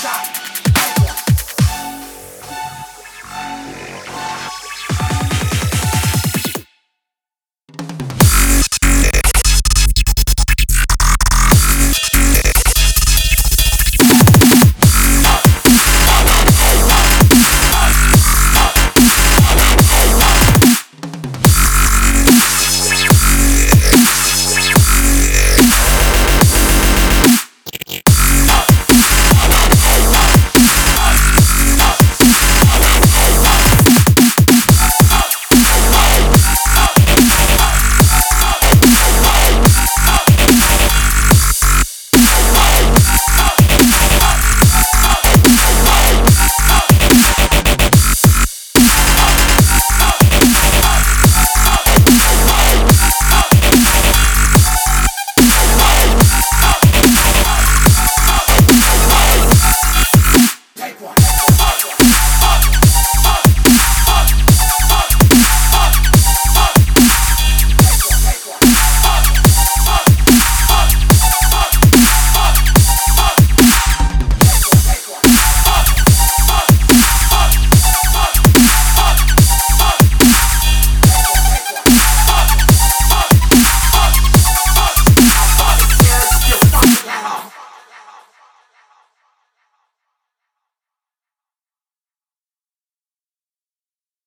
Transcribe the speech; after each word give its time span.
shot. 0.00 0.39